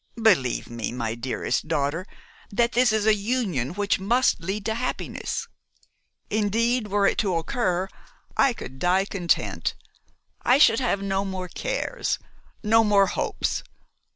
[0.19, 2.07] Believe me, my dearest daughter,
[2.49, 5.47] that this is an union which must lead to happiness.
[6.31, 7.87] Indeed, were it to occur,
[8.35, 9.75] I could die content.
[10.41, 12.17] I should have no more cares,
[12.63, 13.61] no more hopes.